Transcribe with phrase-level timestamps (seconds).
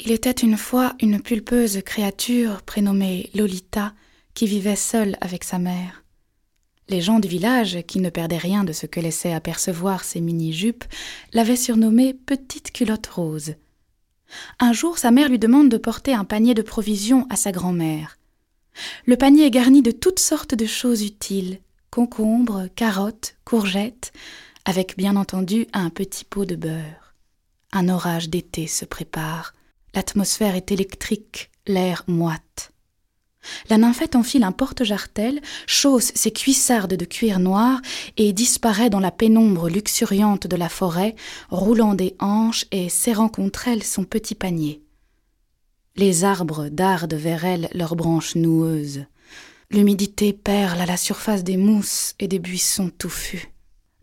[0.00, 3.94] Il était une fois une pulpeuse créature prénommée Lolita
[4.32, 6.04] qui vivait seule avec sa mère.
[6.88, 10.84] Les gens du village, qui ne perdaient rien de ce que laissait apercevoir ses mini-jupes,
[11.32, 13.54] l'avaient surnommée Petite culotte rose.
[14.60, 18.18] Un jour, sa mère lui demande de porter un panier de provisions à sa grand-mère.
[19.04, 21.58] Le panier est garni de toutes sortes de choses utiles
[21.90, 24.12] concombres, carottes, courgettes,
[24.64, 27.14] avec bien entendu un petit pot de beurre.
[27.72, 29.54] Un orage d'été se prépare.
[29.94, 32.72] L'atmosphère est électrique, l'air moite.
[33.70, 37.80] La nymphette enfile un porte-jartel, chausse ses cuissardes de cuir noir
[38.16, 41.14] et disparaît dans la pénombre luxuriante de la forêt,
[41.50, 44.82] roulant des hanches et serrant contre elle son petit panier.
[45.96, 49.04] Les arbres dardent vers elle leurs branches noueuses.
[49.70, 53.52] L'humidité perle à la surface des mousses et des buissons touffus.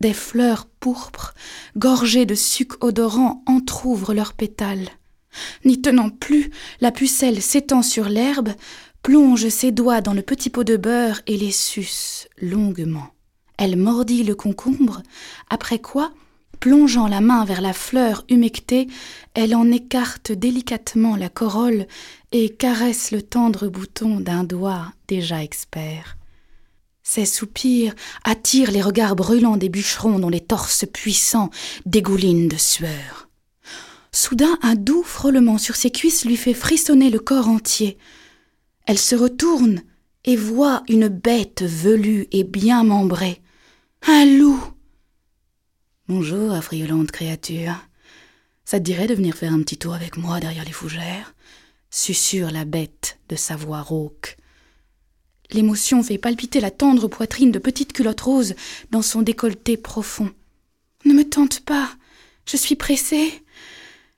[0.00, 1.34] Des fleurs pourpres,
[1.76, 4.88] gorgées de suc odorant, entr'ouvrent leurs pétales.
[5.64, 6.50] N'y tenant plus,
[6.80, 8.50] la pucelle s'étend sur l'herbe,
[9.02, 13.08] plonge ses doigts dans le petit pot de beurre et les suce longuement.
[13.58, 15.02] Elle mordit le concombre,
[15.50, 16.12] après quoi,
[16.60, 18.86] plongeant la main vers la fleur humectée,
[19.34, 21.86] elle en écarte délicatement la corolle
[22.30, 26.16] et caresse le tendre bouton d'un doigt déjà expert.
[27.02, 31.50] Ses soupirs attirent les regards brûlants des bûcherons dont les torses puissants
[31.84, 33.21] dégoulinent de sueur.
[34.14, 37.96] Soudain, un doux frôlement sur ses cuisses lui fait frissonner le corps entier.
[38.86, 39.82] Elle se retourne
[40.24, 43.40] et voit une bête velue et bien membrée.
[44.06, 44.62] Un loup.
[46.08, 47.74] Bonjour, affriolante créature.
[48.66, 51.34] Ça te dirait de venir faire un petit tour avec moi derrière les fougères?
[51.90, 54.36] Susurre la bête de sa voix rauque.
[55.52, 58.54] L'émotion fait palpiter la tendre poitrine de petite culotte rose
[58.90, 60.30] dans son décolleté profond.
[61.04, 61.90] Ne me tente pas,
[62.46, 63.42] je suis pressée.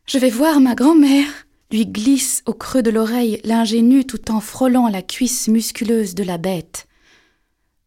[0.07, 4.87] Je vais voir ma grand-mère lui glisse au creux de l'oreille l'ingénu tout en frôlant
[4.89, 6.87] la cuisse musculeuse de la bête.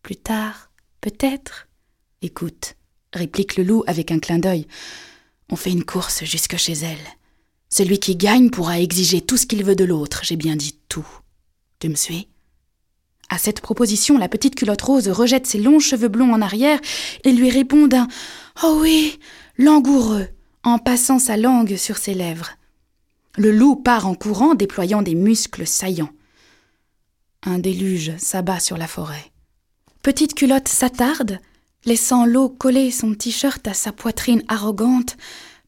[0.02, 1.68] Plus tard, peut-être?
[2.24, 2.74] Écoute,
[3.14, 4.68] réplique le loup avec un clin d'œil.
[5.50, 6.98] On fait une course jusque chez elle.
[7.70, 11.08] Celui qui gagne pourra exiger tout ce qu'il veut de l'autre, j'ai bien dit tout.
[11.80, 12.28] Tu me suis?
[13.30, 16.80] À cette proposition, la petite culotte rose rejette ses longs cheveux blonds en arrière
[17.24, 18.08] et lui répond d'un
[18.64, 19.20] Oh oui,
[19.58, 20.28] langoureux,
[20.64, 22.52] en passant sa langue sur ses lèvres.
[23.38, 26.12] Le loup part en courant, déployant des muscles saillants.
[27.44, 29.32] Un déluge s'abat sur la forêt.
[30.02, 31.40] Petite culotte s'attarde,
[31.86, 35.18] laissant l'eau coller son t-shirt à sa poitrine arrogante,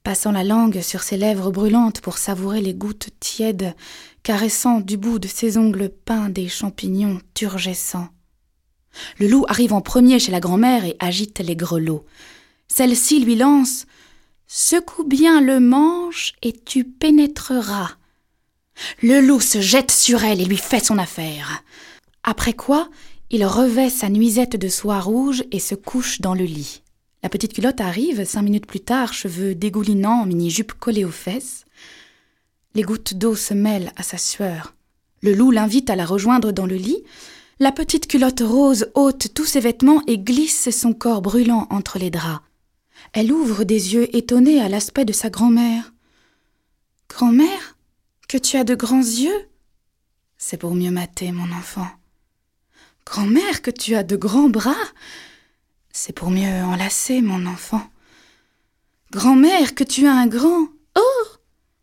[0.03, 3.75] passant la langue sur ses lèvres brûlantes pour savourer les gouttes tièdes,
[4.23, 8.09] caressant du bout de ses ongles peints des champignons turgescents.
[9.19, 12.05] Le loup arrive en premier chez la grand-mère et agite les grelots.
[12.67, 13.85] Celle-ci lui lance
[14.51, 17.91] Secoue bien le manche et tu pénétreras.
[19.03, 21.63] Le loup se jette sur elle et lui fait son affaire.
[22.23, 22.89] Après quoi,
[23.29, 26.81] il revêt sa nuisette de soie rouge et se couche dans le lit.
[27.21, 31.65] La petite culotte arrive, cinq minutes plus tard, cheveux dégoulinants, mini-jupe collée aux fesses.
[32.73, 34.73] Les gouttes d'eau se mêlent à sa sueur.
[35.21, 37.03] Le loup l'invite à la rejoindre dans le lit.
[37.59, 42.09] La petite culotte rose ôte tous ses vêtements et glisse son corps brûlant entre les
[42.09, 42.41] draps.
[43.13, 45.93] Elle ouvre des yeux étonnés à l'aspect de sa grand-mère.
[47.09, 47.77] Grand-mère
[48.27, 49.49] Que tu as de grands yeux?
[50.37, 51.87] C'est pour mieux mater, mon enfant.
[53.05, 54.75] Grand-mère, que tu as de grands bras?
[55.91, 57.81] C'est pour mieux enlacer, mon enfant.
[59.11, 60.67] Grand-mère, que tu as un grand.
[60.95, 61.25] Oh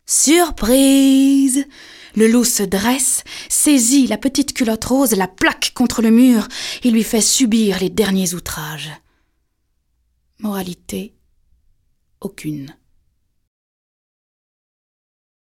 [0.05, 1.65] Surprise
[2.15, 6.47] Le loup se dresse, saisit la petite culotte rose, la plaque contre le mur
[6.83, 8.91] et lui fait subir les derniers outrages.
[10.39, 11.15] Moralité
[12.21, 12.75] aucune.